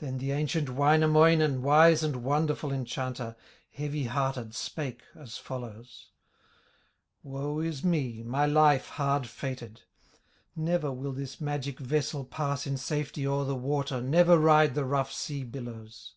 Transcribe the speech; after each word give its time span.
Then 0.00 0.18
the 0.18 0.32
ancient 0.32 0.68
Wainamoinen, 0.68 1.62
Wise 1.62 2.02
and 2.02 2.22
wonderful 2.22 2.70
enchanter, 2.70 3.36
Heavy 3.70 4.04
hearted 4.04 4.54
spake 4.54 5.00
as 5.14 5.38
follows: 5.38 6.10
"Woe 7.22 7.60
is 7.60 7.82
me, 7.82 8.22
my 8.22 8.44
life 8.44 8.88
hard 8.88 9.26
fated! 9.26 9.80
Never 10.54 10.92
will 10.92 11.12
this 11.12 11.40
magic 11.40 11.78
vessel 11.80 12.26
Pass 12.26 12.66
in 12.66 12.76
safety 12.76 13.26
o'er 13.26 13.46
the 13.46 13.56
water, 13.56 14.02
Never 14.02 14.36
ride 14.38 14.74
the 14.74 14.84
rough 14.84 15.10
sea 15.10 15.42
billows." 15.42 16.16